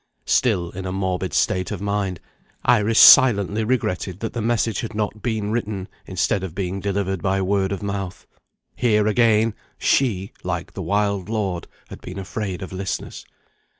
Still 0.25 0.71
in 0.71 0.87
a 0.87 0.91
morbid 0.91 1.31
state 1.31 1.69
of 1.69 1.79
mind, 1.79 2.19
Iris 2.65 2.97
silently 2.97 3.63
regretted 3.63 4.19
that 4.21 4.33
the 4.33 4.41
message 4.41 4.79
had 4.81 4.95
not 4.95 5.21
been 5.21 5.51
written, 5.51 5.87
instead 6.07 6.43
of 6.43 6.55
being 6.55 6.79
delivered 6.79 7.21
by 7.21 7.39
word 7.39 7.71
of 7.71 7.83
mouth. 7.83 8.25
Here, 8.75 9.05
again, 9.05 9.53
she 9.77 10.31
(like 10.43 10.73
the 10.73 10.81
wild 10.81 11.29
lord) 11.29 11.67
had 11.89 12.01
been 12.01 12.17
afraid 12.17 12.63
of 12.63 12.71
listeners. 12.73 13.27